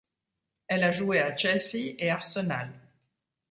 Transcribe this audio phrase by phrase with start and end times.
[0.67, 2.71] Elle a joué à Chelsea et Arsenal.